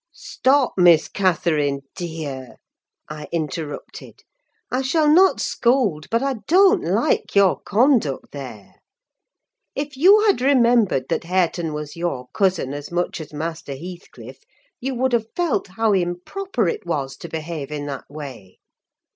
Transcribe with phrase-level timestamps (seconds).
[0.13, 2.55] "Stop, Miss Catherine, dear!"
[3.07, 4.21] I interrupted.
[4.71, 8.77] "I shall not scold, but I don't like your conduct there.
[9.75, 14.39] If you had remembered that Hareton was your cousin as much as Master Heathcliff,
[14.79, 18.57] you would have felt how improper it was to behave in that way.